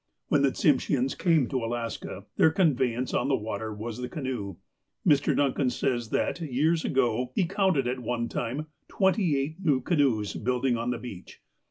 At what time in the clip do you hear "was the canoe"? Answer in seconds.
3.71-4.55